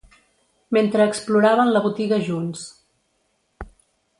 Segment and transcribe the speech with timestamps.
[0.77, 2.65] Mentre exploraven la botiga junts.